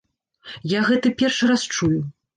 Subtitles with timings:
[0.71, 1.95] Я гэта першы раз чую.